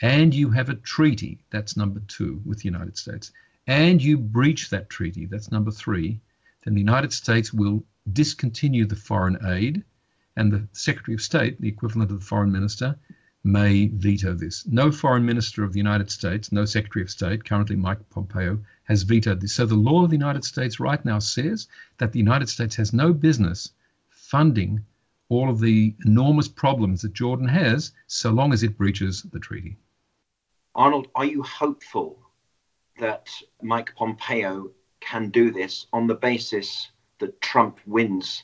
[0.00, 3.32] and you have a treaty, that's number two, with the United States,
[3.66, 6.20] and you breach that treaty, that's number three,
[6.64, 9.82] then the United States will discontinue the foreign aid,
[10.36, 12.96] and the Secretary of State, the equivalent of the foreign minister,
[13.42, 14.66] may veto this.
[14.66, 19.02] No foreign minister of the United States, no Secretary of State, currently Mike Pompeo, has
[19.02, 19.54] vetoed this.
[19.54, 22.92] So the law of the United States right now says that the United States has
[22.92, 23.72] no business
[24.10, 24.84] funding
[25.30, 29.78] all of the enormous problems that Jordan has so long as it breaches the treaty.
[30.74, 32.18] Arnold, are you hopeful
[32.98, 33.28] that
[33.62, 38.42] Mike Pompeo can do this on the basis that Trump wins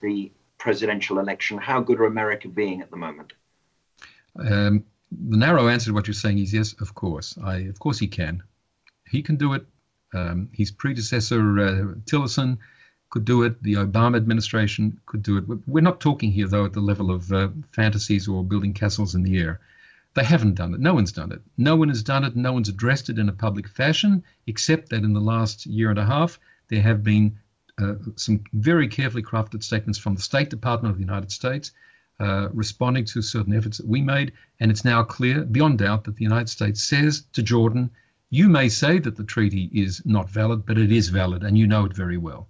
[0.00, 1.58] the presidential election?
[1.58, 3.32] How good are America being at the moment?
[4.38, 7.36] Um, the narrow answer to what you're saying is yes, of course.
[7.42, 8.42] I, of course, he can.
[9.08, 9.66] He can do it.
[10.14, 12.58] Um, his predecessor uh, Tillerson
[13.10, 13.62] could do it.
[13.62, 15.44] The Obama administration could do it.
[15.66, 19.22] We're not talking here, though, at the level of uh, fantasies or building castles in
[19.22, 19.60] the air.
[20.14, 20.80] They haven't done it.
[20.80, 21.40] No one's done it.
[21.56, 22.36] No one has done it.
[22.36, 25.98] No one's addressed it in a public fashion, except that in the last year and
[25.98, 27.38] a half, there have been
[27.78, 31.72] uh, some very carefully crafted statements from the State Department of the United States
[32.22, 34.32] uh, responding to certain efforts that we made.
[34.60, 37.90] And it's now clear, beyond doubt, that the United States says to Jordan,
[38.30, 41.66] you may say that the treaty is not valid, but it is valid, and you
[41.66, 42.48] know it very well.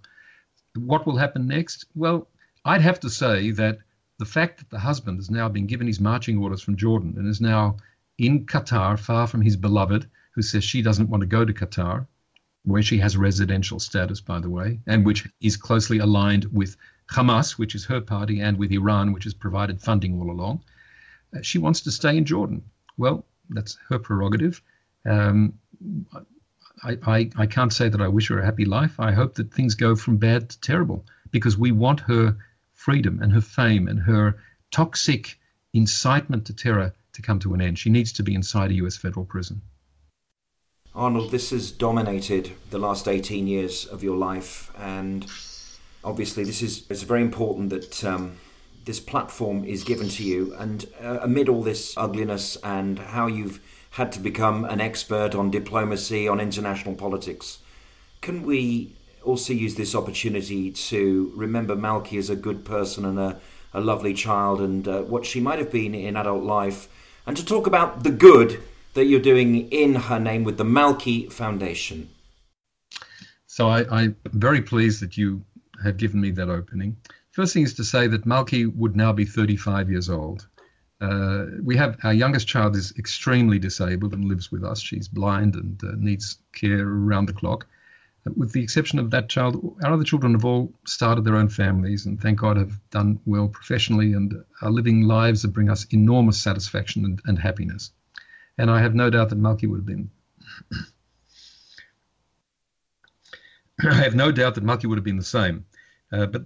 [0.75, 1.85] What will happen next?
[1.95, 2.27] Well,
[2.63, 3.79] I'd have to say that
[4.19, 7.27] the fact that the husband has now been given his marching orders from Jordan and
[7.27, 7.77] is now
[8.17, 12.07] in Qatar, far from his beloved, who says she doesn't want to go to Qatar,
[12.63, 16.77] where she has residential status, by the way, and which is closely aligned with
[17.13, 20.63] Hamas, which is her party, and with Iran, which has provided funding all along.
[21.35, 22.63] Uh, she wants to stay in Jordan.
[22.97, 24.61] Well, that's her prerogative.
[25.05, 25.53] Um,
[26.83, 28.99] I, I, I can't say that I wish her a happy life.
[28.99, 32.37] I hope that things go from bad to terrible because we want her
[32.73, 34.35] freedom and her fame and her
[34.71, 35.39] toxic
[35.73, 37.79] incitement to terror to come to an end.
[37.79, 39.61] She needs to be inside a US federal prison.
[40.95, 45.25] Arnold, this has dominated the last 18 years of your life, and
[46.03, 48.37] obviously, this is it's very important that um,
[48.85, 50.53] this platform is given to you.
[50.55, 53.59] And uh, amid all this ugliness and how you've
[53.91, 57.59] had to become an expert on diplomacy, on international politics,
[58.21, 63.39] can we also use this opportunity to remember Malki as a good person and a,
[63.73, 66.87] a lovely child and uh, what she might have been in adult life,
[67.25, 68.61] and to talk about the good
[68.93, 72.09] that you're doing in her name with the Malki Foundation.
[73.47, 75.43] So I, am very pleased that you
[75.83, 76.97] have given me that opening.
[77.31, 80.47] First thing is to say that Malki would now be 35 years old.
[81.01, 84.79] Uh, we have our youngest child is extremely disabled and lives with us.
[84.79, 87.65] She's blind and uh, needs care around the clock.
[88.25, 91.49] Uh, with the exception of that child, our other children have all started their own
[91.49, 95.85] families and thank God have done well professionally and are living lives that bring us
[95.91, 97.91] enormous satisfaction and, and happiness
[98.57, 100.09] and I have no doubt that Malki would have been.
[103.83, 105.65] I have no doubt that Malki would have been the same.
[106.11, 106.43] Uh, but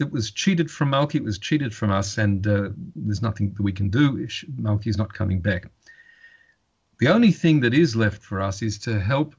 [0.00, 3.62] it was cheated from Malki, it was cheated from us, and uh, there's nothing that
[3.62, 4.26] we can do.
[4.60, 5.70] Malki is not coming back.
[6.98, 9.36] The only thing that is left for us is to help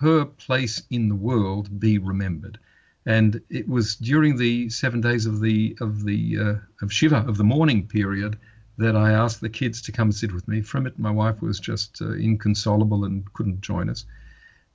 [0.00, 2.58] her place in the world be remembered.
[3.06, 7.36] And it was during the seven days of the of the uh, of Shiva of
[7.36, 8.38] the mourning period
[8.78, 10.62] that I asked the kids to come and sit with me.
[10.62, 14.04] From it, my wife was just uh, inconsolable and couldn't join us.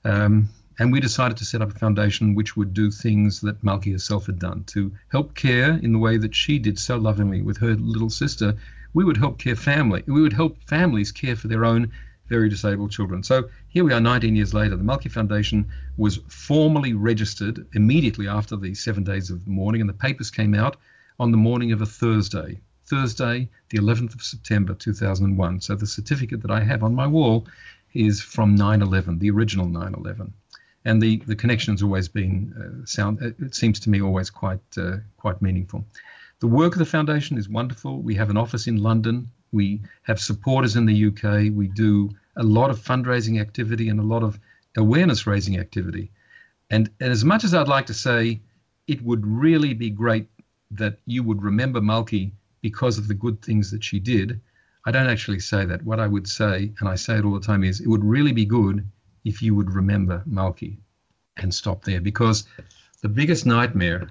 [0.04, 0.50] Um,
[0.80, 4.26] and we decided to set up a foundation which would do things that Malki herself
[4.26, 7.76] had done to help care in the way that she did so lovingly with her
[7.76, 8.56] little sister.
[8.94, 10.04] We would help care family.
[10.06, 11.92] We would help families care for their own
[12.28, 13.24] very disabled children.
[13.24, 14.76] So here we are 19 years later.
[14.76, 15.68] The Malki Foundation
[15.98, 20.78] was formally registered immediately after the seven days of mourning, and the papers came out
[21.20, 22.60] on the morning of a Thursday.
[22.86, 25.62] Thursday, the 11th of September 2001.
[25.62, 27.48] So the certificate that I have on my wall
[27.94, 30.32] is from 9/11, the original 9/11,
[30.86, 33.22] and the the connection's always been uh, sound.
[33.22, 35.86] It seems to me always quite uh, quite meaningful.
[36.40, 38.02] The work of the foundation is wonderful.
[38.02, 39.30] We have an office in London.
[39.52, 41.54] We have supporters in the UK.
[41.54, 44.40] We do a lot of fundraising activity and a lot of
[44.78, 46.12] awareness raising activity.
[46.70, 48.42] And, and as much as I'd like to say
[48.88, 50.28] it would really be great
[50.72, 52.32] that you would remember Malki
[52.62, 54.42] because of the good things that she did.
[54.86, 55.84] I don't actually say that.
[55.84, 58.32] What I would say, and I say it all the time, is it would really
[58.32, 58.88] be good
[59.26, 60.78] if you would remember Malki
[61.38, 62.00] and stop there.
[62.00, 62.48] Because
[63.02, 64.10] the biggest nightmare,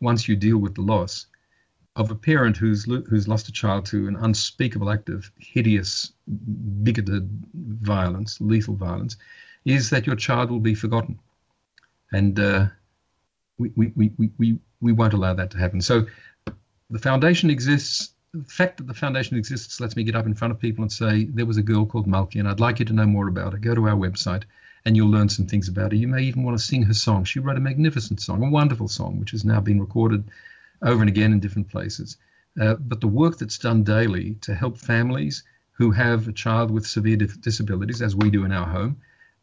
[0.00, 1.26] once you deal with the loss,
[1.96, 6.12] of a parent who's who's lost a child to an unspeakable act of hideous,
[6.82, 9.16] bigoted violence, lethal violence,
[9.64, 11.18] is that your child will be forgotten,
[12.12, 12.66] and uh,
[13.58, 15.80] we, we, we, we, we won't allow that to happen.
[15.80, 16.06] So
[16.90, 18.14] the foundation exists.
[18.32, 20.92] The fact that the foundation exists lets me get up in front of people and
[20.92, 23.54] say, there was a girl called Malki, and I'd like you to know more about
[23.54, 23.58] her.
[23.58, 24.44] Go to our website
[24.84, 25.96] and you'll learn some things about her.
[25.96, 27.24] You may even want to sing her song.
[27.24, 30.30] She wrote a magnificent song, a wonderful song, which has now been recorded
[30.80, 32.18] over and again in different places.
[32.60, 36.86] Uh, but the work that's done daily to help families who have a child with
[36.86, 38.96] severe disabilities, as we do in our home,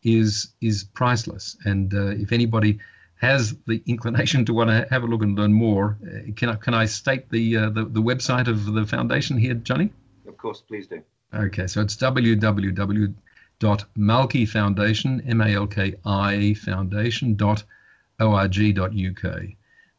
[0.03, 1.57] is is priceless.
[1.65, 2.79] And uh, if anybody
[3.17, 6.55] has the inclination to want to have a look and learn more, uh, can I,
[6.55, 9.91] can I state the, uh, the, the website of the foundation here, Johnny?
[10.27, 11.01] Of course, please do.
[11.33, 13.13] Okay, so it's www.malki
[15.27, 19.41] M-A-L-K-I foundation.org.uk.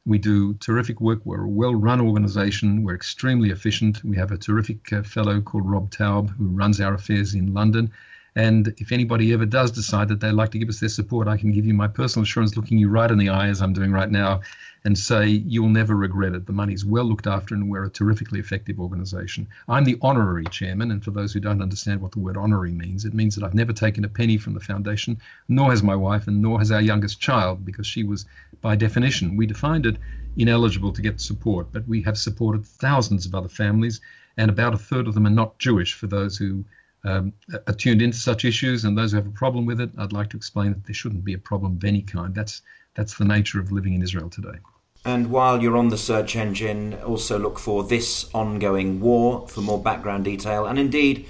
[0.07, 1.21] We do terrific work.
[1.25, 2.83] We're a well-run organization.
[2.83, 4.03] We're extremely efficient.
[4.05, 7.93] We have a terrific uh, fellow called Rob Taub who runs our affairs in London
[8.37, 11.37] and if anybody ever does decide that they'd like to give us their support, I
[11.37, 13.93] can give you my personal assurance, looking you right in the eye as I'm doing
[13.93, 14.41] right now,
[14.85, 16.47] and say you'll never regret it.
[16.47, 19.49] The money's well looked after, and we're a terrifically effective organization.
[19.68, 23.05] I'm the honorary chairman, and for those who don't understand what the word honorary means,
[23.05, 26.29] it means that I've never taken a penny from the foundation, nor has my wife,
[26.29, 28.24] and nor has our youngest child, because she was,
[28.61, 29.97] by definition, we defined it
[30.37, 31.72] ineligible to get support.
[31.72, 34.01] But we have supported thousands of other families,
[34.37, 35.95] and about a third of them are not Jewish.
[35.95, 36.64] For those who
[37.05, 37.33] um,
[37.67, 40.31] are tuned into such issues, and those who have a problem with it, I'd like
[40.31, 42.35] to explain that there shouldn't be a problem of any kind.
[42.35, 42.63] That's
[42.95, 44.59] that's the nature of living in Israel today.
[45.05, 49.81] And while you're on the search engine, also look for this ongoing war for more
[49.81, 50.67] background detail.
[50.67, 51.27] And indeed,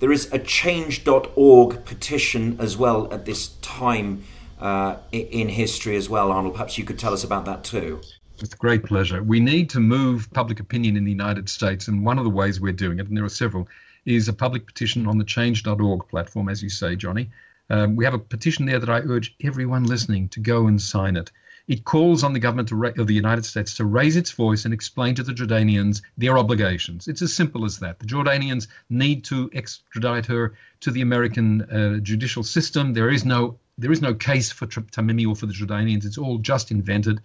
[0.00, 4.24] there is a change.org petition as well at this time
[4.60, 6.32] uh, in history as well.
[6.32, 8.00] Arnold, perhaps you could tell us about that too.
[8.40, 9.22] With great pleasure.
[9.22, 12.60] We need to move public opinion in the United States, and one of the ways
[12.60, 13.68] we're doing it, and there are several,
[14.04, 17.30] is a public petition on the change.org platform, as you say, Johnny.
[17.70, 21.16] Um, we have a petition there that I urge everyone listening to go and sign
[21.16, 21.30] it.
[21.68, 24.74] it calls on the government ra- of the United States to raise its voice and
[24.74, 27.08] explain to the Jordanians their obligations.
[27.08, 27.98] It's as simple as that.
[27.98, 32.92] The Jordanians need to extradite her to the American uh, judicial system.
[32.92, 36.04] There is no there is no case for Tamimi or for the Jordanians.
[36.04, 37.22] It's all just invented,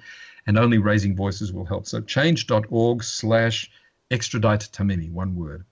[0.48, 1.88] and only raising voices will help.
[1.88, 3.70] So change.org slash
[4.10, 5.66] extradite Tamimi, one word.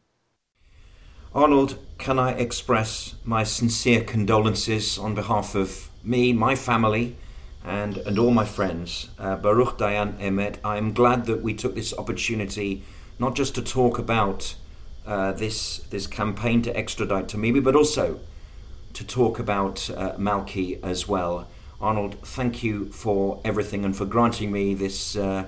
[1.36, 7.18] Arnold, can I express my sincere condolences on behalf of me, my family,
[7.62, 9.10] and, and all my friends.
[9.20, 12.84] Uh, Baruch Dayan Emet, I'm glad that we took this opportunity
[13.20, 14.56] not just to talk about
[15.06, 18.22] uh, this, this campaign to extradite Tamimi, but also
[18.94, 21.50] to talk about uh, Malki as well.
[21.82, 25.44] Arnold, thank you for everything and for granting me this, uh,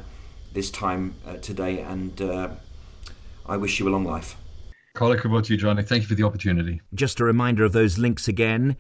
[0.52, 2.50] this time uh, today, and uh,
[3.46, 4.36] I wish you a long life.
[5.02, 5.84] About you, Johnny.
[5.84, 6.82] Thank you for the opportunity.
[6.94, 8.78] Just a reminder of those links again.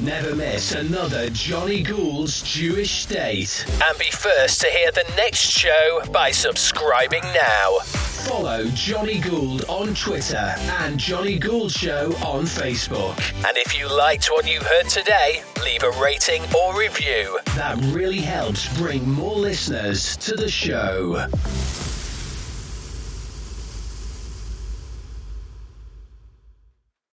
[0.01, 3.65] Never miss another Johnny Gould's Jewish State.
[3.83, 7.79] And be first to hear the next show by subscribing now.
[8.25, 13.19] Follow Johnny Gould on Twitter and Johnny Gould Show on Facebook.
[13.47, 17.39] And if you liked what you heard today, leave a rating or review.
[17.57, 21.27] That really helps bring more listeners to the show.